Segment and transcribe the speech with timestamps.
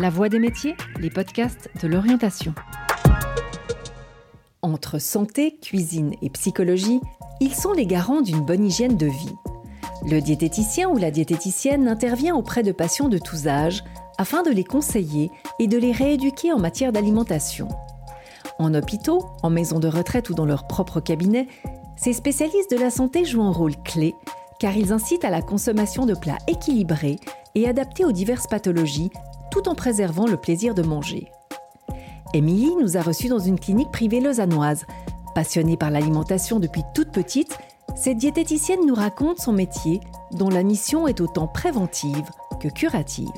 [0.00, 2.54] La Voix des métiers, les podcasts de l'orientation.
[4.62, 7.00] Entre santé, cuisine et psychologie,
[7.40, 9.34] ils sont les garants d'une bonne hygiène de vie.
[10.08, 13.82] Le diététicien ou la diététicienne intervient auprès de patients de tous âges
[14.18, 17.66] afin de les conseiller et de les rééduquer en matière d'alimentation.
[18.60, 21.48] En hôpitaux, en maison de retraite ou dans leur propre cabinet,
[21.96, 24.14] ces spécialistes de la santé jouent un rôle clé
[24.58, 27.16] car ils incitent à la consommation de plats équilibrés
[27.58, 29.10] et adaptés aux diverses pathologies
[29.50, 31.30] tout en préservant le plaisir de manger.
[32.34, 34.84] Émilie nous a reçus dans une clinique privée lausannoise.
[35.34, 37.56] Passionnée par l'alimentation depuis toute petite,
[37.96, 40.00] cette diététicienne nous raconte son métier
[40.32, 43.28] dont la mission est autant préventive que curative.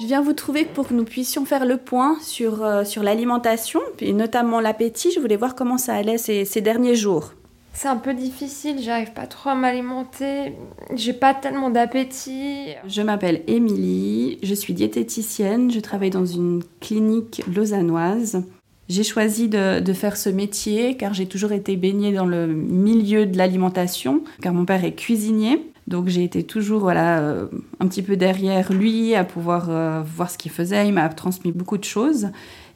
[0.00, 3.80] Je viens vous trouver pour que nous puissions faire le point sur, euh, sur l'alimentation,
[3.98, 5.12] et notamment l'appétit.
[5.12, 7.34] Je voulais voir comment ça allait ces, ces derniers jours.
[7.72, 10.54] C'est un peu difficile, j'arrive pas trop à m'alimenter,
[10.94, 12.74] j'ai pas tellement d'appétit.
[12.86, 18.42] Je m'appelle Émilie, je suis diététicienne, je travaille dans une clinique lausannoise.
[18.90, 23.38] J'ai choisi de, faire ce métier car j'ai toujours été baignée dans le milieu de
[23.38, 25.69] l'alimentation, car mon père est cuisinier.
[25.90, 27.48] Donc j'ai été toujours voilà, euh,
[27.80, 30.86] un petit peu derrière lui à pouvoir euh, voir ce qu'il faisait.
[30.86, 32.28] Il m'a transmis beaucoup de choses.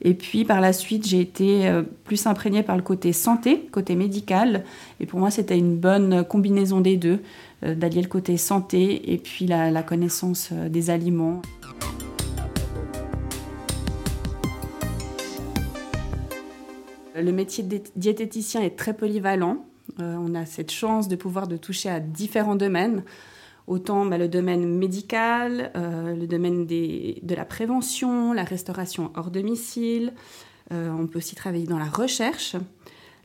[0.03, 3.95] Et puis par la suite, j'ai été euh, plus imprégnée par le côté santé, côté
[3.95, 4.65] médical.
[4.99, 7.21] Et pour moi, c'était une bonne combinaison des deux,
[7.63, 11.41] d'allier le côté santé et puis la, connaissance des aliments.
[17.15, 19.65] Le métier de diététicien est très polyvalent.
[19.99, 23.05] On a cette chance de pouvoir de toucher à différents domaines
[23.67, 30.13] autant bah, le domaine médical, euh, le domaine de la prévention, la restauration hors domicile.
[30.73, 32.57] Euh, on peut aussi travailler dans la recherche,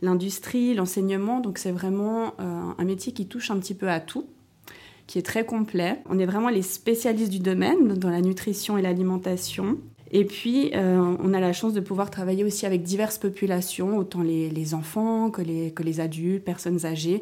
[0.01, 1.39] l'industrie, l'enseignement.
[1.39, 4.25] Donc c'est vraiment euh, un métier qui touche un petit peu à tout,
[5.07, 6.01] qui est très complet.
[6.09, 9.77] On est vraiment les spécialistes du domaine dans la nutrition et l'alimentation.
[10.11, 14.73] Et puis, on a la chance de pouvoir travailler aussi avec diverses populations, autant les,
[14.73, 17.21] enfants que les, que les adultes, personnes âgées,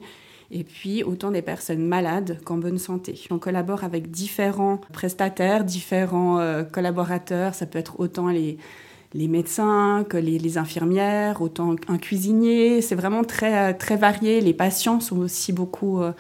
[0.51, 3.19] et puis autant des personnes malades qu'en bonne santé.
[3.31, 8.57] On collabore avec différents prestataires, différents euh, collaborateurs, ça peut être autant les,
[9.13, 14.41] les médecins que les, infirmières, autant un cuisinier, c'est vraiment très, très varié.
[14.41, 16.13] Les patients sont aussi beaucoup euh,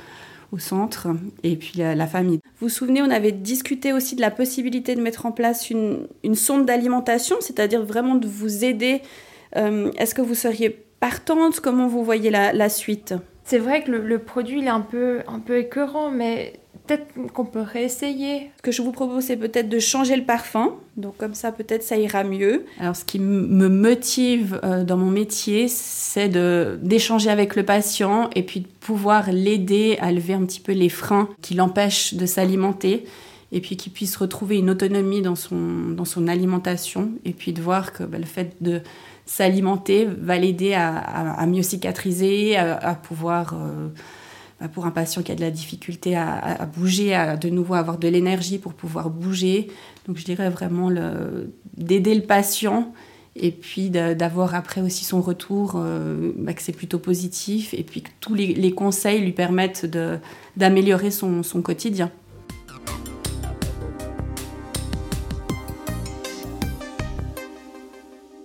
[0.51, 1.07] au centre,
[1.43, 2.39] et puis la, famille.
[2.59, 6.07] Vous vous souvenez, on avait discuté aussi de la possibilité de mettre en place une,
[6.23, 9.01] une sonde d'alimentation, c'est-à-dire vraiment de vous aider.
[9.55, 11.59] Euh, est-ce que vous seriez partante?
[11.59, 13.13] Comment vous voyez la, suite?
[13.43, 16.53] C'est vrai que le, produit il est un peu, un peu écœurant, mais
[16.87, 18.49] peut-être qu'on peut réessayer.
[18.57, 20.73] Ce que je vous propose, c'est peut-être de changer le parfum.
[20.95, 22.65] Donc comme ça, peut-être ça ira mieux.
[22.79, 28.43] Alors ce qui me motive euh, dans mon métier, c'est d'échanger avec le patient et
[28.43, 33.05] puis de pouvoir l'aider à lever un petit peu les freins qui l'empêchent de s'alimenter
[33.51, 37.61] et puis qu'il puisse retrouver une autonomie dans son, dans son alimentation et puis de
[37.61, 38.81] voir que bah, le fait de
[39.25, 43.89] s'alimenter va l'aider à, mieux cicatriser, à, pouvoir, euh,
[44.73, 48.07] pour un patient qui a de la difficulté à, bouger, à de nouveau avoir de
[48.07, 49.67] l'énergie pour pouvoir bouger.
[50.07, 50.89] Donc je dirais vraiment
[51.75, 52.91] d'aider le patient
[53.39, 58.01] et puis d'avoir après aussi son retour, euh, bah, que c'est plutôt positif, et puis
[58.01, 59.85] que tous les, conseils lui permettent
[60.55, 62.11] d'améliorer son quotidien.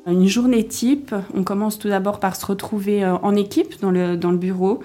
[0.06, 4.37] Une journée type, on commence tout d'abord par se retrouver euh, en équipe dans le
[4.37, 4.83] bureau,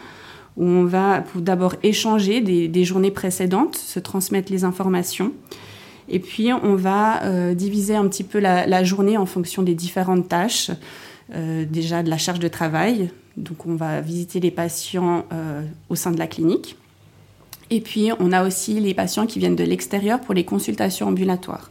[0.57, 5.31] où on va d'abord échanger des, journées précédentes, se transmettre les informations.
[6.09, 10.27] Et puis, on va euh, diviser un petit peu la, journée en fonction des différentes
[10.27, 10.71] tâches.
[11.35, 13.09] Euh, déjà de la charge de travail.
[13.35, 15.25] Donc, on va visiter les patients
[15.89, 16.75] au sein de la clinique.
[17.69, 21.69] Et puis, on a aussi les patients qui viennent de l'extérieur pour les consultations ambulatoires.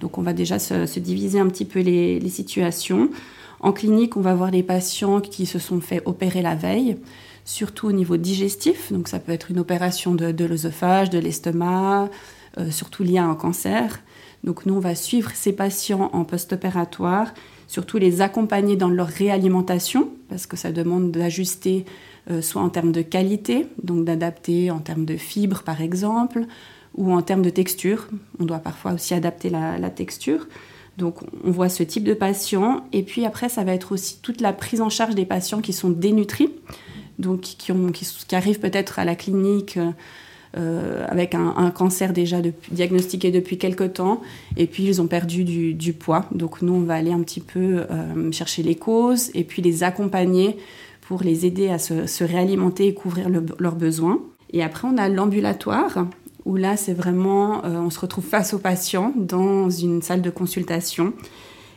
[0.00, 3.10] Donc on va déjà se, diviser un petit peu les, situations.
[3.64, 6.98] En clinique, on va voir les patients qui se sont fait opérer la veille,
[7.46, 8.92] surtout au niveau digestif.
[8.92, 12.10] Donc ça peut être une opération de, l'œsophage, de l'estomac,
[12.58, 14.00] euh, surtout liée à un cancer.
[14.44, 17.32] Donc nous, on va suivre ces patients en post-opératoire,
[17.66, 21.86] surtout les accompagner dans leur réalimentation, parce que ça demande d'ajuster
[22.30, 26.44] euh, soit en termes de qualité, donc d'adapter en termes de fibres par exemple,
[26.98, 28.08] ou en termes de texture.
[28.38, 30.48] On doit parfois aussi adapter la, texture.
[30.98, 32.84] Donc on voit ce type de patient.
[32.92, 35.72] Et puis après, ça va être aussi toute la prise en charge des patients qui
[35.72, 36.50] sont dénutris,
[37.18, 39.78] donc qui, ont, qui, arrivent peut-être à la clinique
[40.56, 42.38] euh, avec un, cancer déjà
[42.70, 44.22] diagnostiqué depuis quelque temps,
[44.56, 46.26] et puis ils ont perdu du, poids.
[46.32, 49.82] Donc nous, on va aller un petit peu euh, chercher les causes et puis les
[49.82, 50.56] accompagner
[51.00, 54.20] pour les aider à se, réalimenter et couvrir leurs besoins.
[54.52, 56.06] Et après, on a l'ambulatoire
[56.44, 61.14] où là, c'est vraiment, on se retrouve face au patient dans une salle de consultation.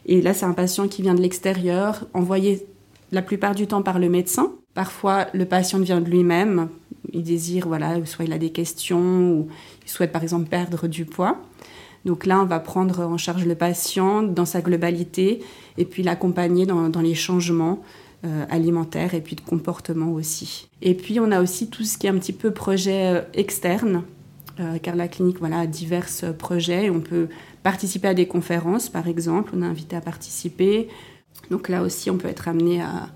[0.05, 2.65] Et là, c'est un patient qui vient de l'extérieur, envoyé
[3.11, 4.51] la plupart du temps par le médecin.
[4.73, 6.69] Parfois, le patient vient de lui-même.
[7.13, 9.47] Il désire, voilà, soit il a des questions, ou
[9.83, 11.37] il souhaite par exemple perdre du poids.
[12.05, 15.41] Donc là, on va prendre en charge le patient dans sa globalité
[15.77, 17.81] et puis l'accompagner dans, les changements
[18.23, 20.69] euh, alimentaires et puis de comportement aussi.
[20.81, 24.03] Et puis on a aussi tout ce qui est un petit peu projet euh, externe,
[24.59, 26.07] euh, car la clinique voilà, a divers
[26.37, 26.89] projets.
[26.89, 27.27] On peut
[27.63, 30.87] participer à des conférences, par exemple, on est invité à participer.
[31.51, 33.09] Donc là aussi, on peut être amené à,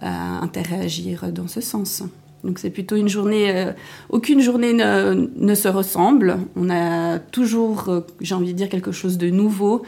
[0.00, 2.02] interagir dans ce sens.
[2.44, 3.72] Donc c'est plutôt une journée, euh,
[4.10, 6.38] aucune journée ne, se ressemble.
[6.56, 9.82] On a toujours, euh, j'ai envie de dire, quelque chose de nouveau.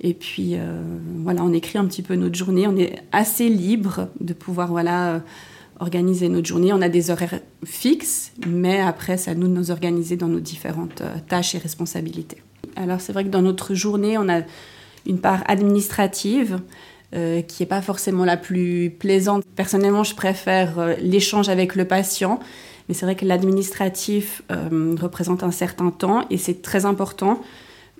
[0.00, 0.80] Et puis euh,
[1.18, 2.66] voilà, on écrit un petit peu notre journée.
[2.66, 5.22] On est assez libre de pouvoir voilà
[5.80, 6.72] organiser notre journée.
[6.72, 10.40] On a des horaires fixes, mais après, c'est à nous de nous organiser dans nos
[10.40, 12.38] différentes tâches et responsabilités.
[12.76, 14.42] Alors c'est vrai que dans notre journée, on a
[15.06, 16.60] une part administrative
[17.14, 19.42] euh, qui n'est pas forcément la plus plaisante.
[19.56, 22.38] Personnellement, je préfère euh, l'échange avec le patient,
[22.88, 27.40] mais c'est vrai que l'administratif euh, représente un certain temps et c'est très important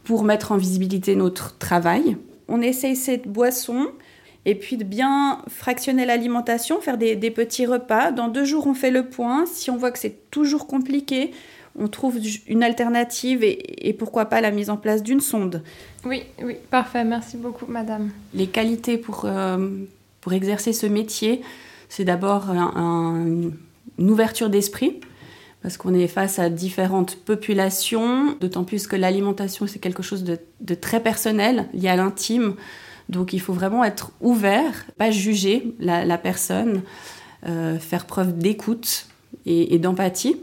[0.05, 2.17] pour mettre en visibilité notre travail.
[2.49, 3.89] On essaye cette boisson
[4.45, 8.13] et puis de bien fractionner l'alimentation, faire des, des, petits repas.
[8.13, 9.47] Dans deux jours, on fait le point.
[9.47, 11.33] Si on voit que c'est toujours compliqué,
[11.79, 15.63] on trouve une alternative et, pourquoi pas la mise en place d'une sonde.
[16.05, 17.05] Oui, oui, parfait.
[17.05, 18.11] Merci beaucoup, madame.
[18.35, 19.69] Les qualités pour, euh,
[20.21, 21.43] pour exercer ce métier,
[21.89, 23.53] c'est d'abord une
[23.99, 25.01] ouverture d'esprit
[25.63, 30.75] parce qu'on est face à différentes populations, d'autant plus que l'alimentation, c'est quelque chose de,
[30.75, 32.55] très personnel, lié à l'intime.
[33.09, 36.83] Donc il faut vraiment être ouvert, pas juger la, personne,
[37.47, 39.07] euh, faire preuve d'écoute
[39.47, 40.37] et d'empathie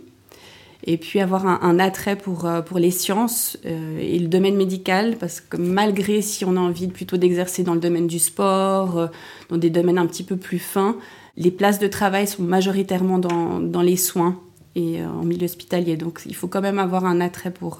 [0.86, 5.16] et puis avoir un, attrait pour, euh, pour les sciences euh, et le domaine médical,
[5.20, 9.10] parce que malgré si on a envie plutôt d'exercer dans le domaine du sport,
[9.50, 10.96] dans des domaines un petit peu plus fins,
[11.38, 14.40] les places de travail sont majoritairement dans, dans les soins
[14.76, 15.98] et en milieu hospitalier.
[15.98, 17.80] Donc il faut quand même avoir un attrait pour,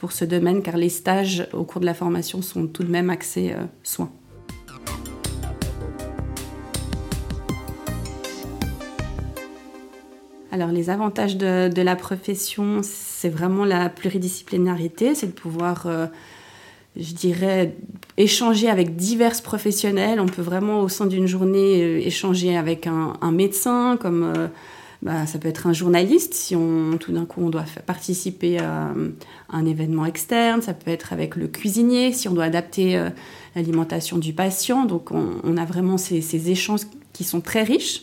[0.00, 3.10] pour ce domaine, car les stages au cours de la formation sont tout de même
[3.10, 4.10] axés soins.
[10.52, 16.06] Alors les avantages de, la profession, c'est vraiment la pluridisciplinarité, c'est de pouvoir, euh,
[16.96, 17.76] je dirais,
[18.16, 20.18] échanger avec divers professionnels.
[20.18, 24.48] On peut vraiment au sein d'une journée euh, échanger avec un, médecin, comme euh,
[25.02, 28.92] bah, ça peut être un journaliste, si on, tout d'un coup on doit participer à,
[29.48, 33.02] un événement externe, ça peut être avec le cuisinier, si on doit adapter
[33.56, 34.84] l'alimentation du patient.
[34.84, 36.82] Donc on, a vraiment ces échanges
[37.12, 38.02] qui sont très riches.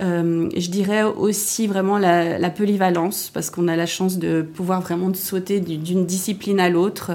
[0.00, 5.12] Euh, je dirais aussi vraiment la, polyvalence, parce qu'on a la chance de pouvoir vraiment
[5.14, 7.12] sauter d'une discipline à l'autre.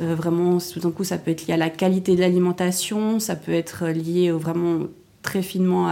[0.00, 3.36] Euh, vraiment, tout d'un coup, ça peut être lié à la qualité de l'alimentation, ça
[3.36, 4.86] peut être lié vraiment
[5.22, 5.88] très finement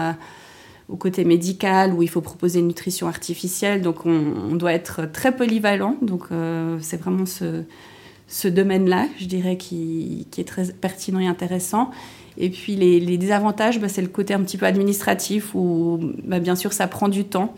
[0.93, 3.81] au côté médical, où il faut proposer une nutrition artificielle.
[3.81, 5.97] Donc, on, doit être très polyvalent.
[6.03, 11.91] Donc, euh, c'est vraiment ce, domaine-là, je dirais, qui, est très pertinent et intéressant.
[12.37, 16.57] Et puis les, désavantages, bah, c'est le côté un petit peu administratif où bah, bien
[16.57, 17.55] sûr ça prend du temps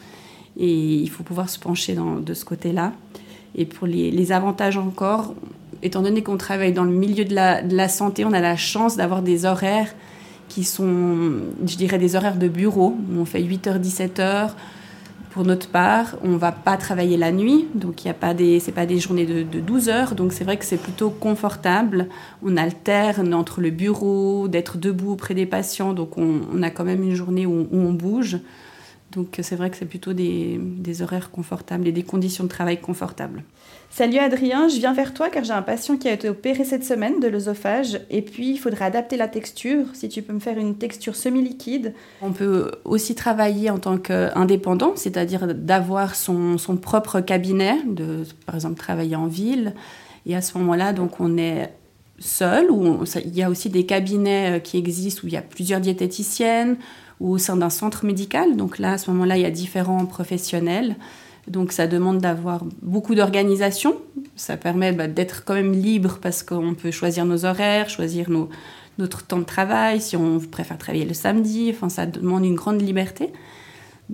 [0.58, 2.92] et il faut pouvoir se pencher de ce côté-là.
[3.54, 5.34] Et pour les, avantages encore,
[5.84, 9.22] étant donné qu'on travaille dans le milieu de la santé, on a la chance d'avoir
[9.22, 9.94] des horaires
[10.54, 11.32] qui sont,
[11.66, 12.96] je dirais, des horaires de bureau.
[13.18, 14.50] On fait 8h, 17h
[15.32, 18.60] pour notre part, on va pas travailler la nuit, donc il y a pas des,
[18.60, 22.06] c'est pas des journées de, 12 heures, donc c'est vrai que c'est plutôt confortable.
[22.44, 27.02] On alterne entre le bureau, d'être debout auprès des patients, donc on, a quand même
[27.02, 28.38] une journée où on bouge.
[29.14, 30.58] Donc c'est vrai que c'est plutôt des,
[31.02, 33.44] horaires confortables et des conditions de travail confortables.
[33.90, 36.84] Salut Adrien, je viens vers toi car j'ai un patient qui a été opéré cette
[36.84, 39.86] semaine de l'œsophage et puis il faudrait adapter la texture.
[39.92, 41.94] Si tu peux me faire une texture semi-liquide.
[42.20, 48.78] On peut aussi travailler en tant qu'indépendant, c'est-à-dire d'avoir son, propre cabinet, de par exemple
[48.78, 49.74] travailler en ville.
[50.26, 51.72] Et à ce moment-là, donc on est
[52.18, 55.42] seul, ou il y a aussi des cabinets euh, qui existent où il y a
[55.42, 56.76] plusieurs diététiciennes,
[57.24, 58.56] au sein d'un centre médical.
[58.56, 60.96] Donc là, à ce moment-là, il y a différents professionnels.
[61.48, 63.96] Donc ça demande d'avoir beaucoup d'organisation.
[64.36, 68.48] Ça permet bah, d'être quand même libre parce qu'on peut choisir nos horaires, choisir nos,
[68.98, 71.70] notre temps de travail, si on préfère travailler le samedi.
[71.74, 73.32] Enfin, ça demande une grande liberté.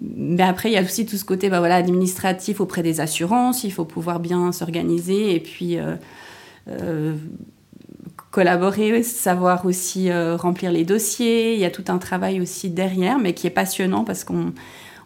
[0.00, 3.64] Mais après, il y a aussi tout ce côté bah, voilà, administratif auprès des assurances.
[3.64, 5.96] Il faut pouvoir bien s'organiser et puis euh,
[6.68, 7.14] euh,
[8.30, 11.54] collaborer, savoir aussi euh, remplir les dossiers.
[11.54, 14.52] Il y a tout un travail aussi derrière, mais qui est passionnant parce qu'on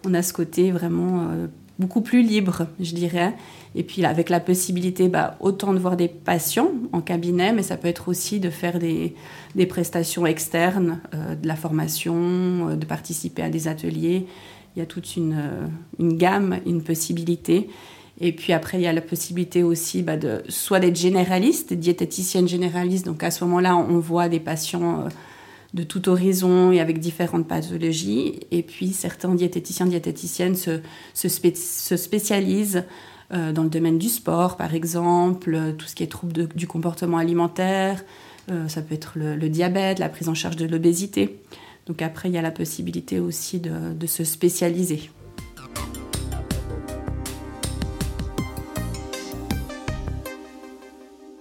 [0.07, 1.47] on a ce côté vraiment euh,
[1.78, 3.35] beaucoup plus libre, je dirais.
[3.75, 7.76] Et puis avec la possibilité, bah, autant de voir des patients en cabinet, mais ça
[7.76, 9.14] peut être aussi de faire des,
[9.54, 14.26] des prestations externes, euh, de la formation, de participer à des ateliers.
[14.76, 15.40] Il y a toute une,
[15.99, 17.71] une, gamme, une possibilité.
[18.21, 22.47] Et puis après, il y a la possibilité aussi bah, de soit d'être généraliste, diététicienne
[22.47, 23.06] généraliste.
[23.06, 25.09] Donc à ce moment-là, on voit des patients
[25.75, 28.40] de tout horizon et avec différentes pathologies.
[28.52, 30.80] Et puis certains diététiciens, diététiciennes se,
[31.12, 32.85] se, se spécialisent
[33.33, 36.66] euh, dans le domaine du sport, par exemple, euh, tout ce qui est troubles du
[36.66, 38.04] comportement alimentaire,
[38.50, 41.40] euh, ça peut être le, diabète, la prise en charge de l'obésité.
[41.87, 45.11] Donc après, il y a la possibilité aussi de se spécialiser.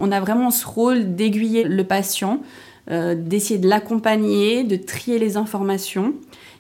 [0.04, 2.42] On a vraiment ce rôle d'aiguiller le patient,
[2.90, 6.14] d'essayer de l'accompagner, de trier les informations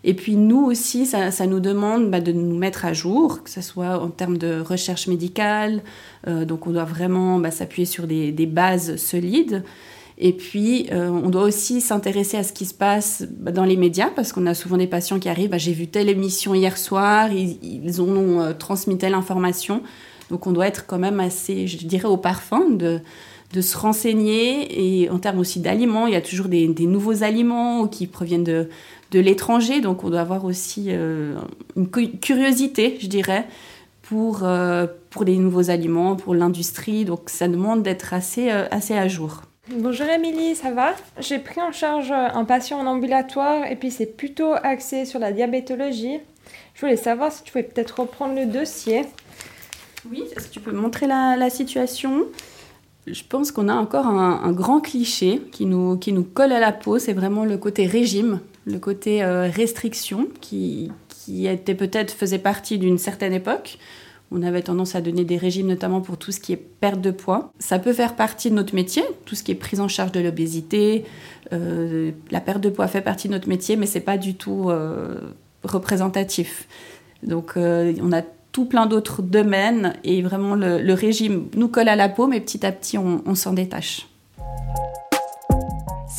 [0.06, 3.62] et puis nous aussi, ça, nous demande bah, de nous mettre à jour, que ce
[3.62, 5.82] soit en termes de recherche médicale.
[6.28, 9.64] Euh, donc on doit vraiment bah, s'appuyer sur des, bases solides.
[10.18, 13.78] Et puis, euh, on doit aussi s'intéresser à ce qui se passe bah, dans les
[13.78, 17.30] médias, parce qu'on a souvent des patients qui arrivent, j'ai vu telle émission hier soir,
[17.32, 19.82] ils, ont euh, transmis telle information.
[20.30, 23.00] Donc, on doit être quand même assez, je dirais, au parfum de,
[23.54, 25.04] de se renseigner.
[25.04, 28.44] Et en termes aussi d'aliments, il y a toujours des, des, nouveaux aliments qui proviennent
[28.44, 28.68] de,
[29.12, 29.80] de l'étranger.
[29.80, 31.36] Donc on doit avoir aussi euh,
[31.78, 33.46] une curiosité, je dirais,
[34.02, 37.06] pour, euh, pour les nouveaux aliments, pour l'industrie.
[37.06, 39.44] Donc ça demande d'être assez, euh, assez à jour.
[39.72, 40.94] Bonjour Émilie, ça va?
[41.20, 45.32] J'ai pris en charge un patient en ambulatoire et puis c'est plutôt axé sur la
[45.32, 46.20] diabétologie.
[46.74, 49.06] Je voulais savoir si tu pouvais peut-être reprendre le dossier.
[50.12, 52.26] Oui, est-ce que tu peux montrer la, la situation?
[53.08, 56.72] Je pense qu'on a encore un, grand cliché qui nous, qui nous colle à la
[56.72, 62.40] peau, c'est vraiment le côté régime le côté euh, restriction qui, qui était peut-être faisait
[62.40, 63.78] partie d'une certaine époque.
[64.32, 67.12] On avait tendance à donner des régimes notamment pour tout ce qui est perte de
[67.12, 67.52] poids.
[67.60, 70.20] Ça peut faire partie de notre métier, tout ce qui est prise en charge de
[70.20, 71.06] l'obésité.
[71.52, 74.70] Euh, la perte de poids fait partie de notre métier, mais c'est pas du tout
[74.70, 75.20] euh,
[75.64, 76.68] représentatif.
[77.22, 78.22] Donc on a
[78.54, 82.66] tout plein d'autres domaines et vraiment le, régime nous colle à la peau, mais petit
[82.66, 84.08] à petit on s'en détache.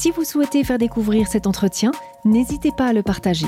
[0.05, 1.93] Si vous souhaitez faire découvrir cet entretien,
[2.25, 3.47] n'hésitez pas à le partager.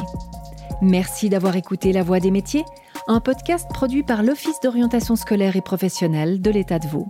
[0.80, 2.64] Merci d'avoir écouté La Voix des métiers,
[3.08, 7.08] un podcast produit par l'Office d'orientation scolaire et professionnelle de l'État de Vaud.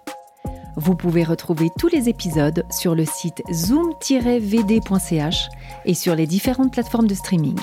[0.76, 5.48] Vous pouvez retrouver tous les épisodes sur le site zoom-vd.ch
[5.84, 7.58] et sur les différentes plateformes de streaming.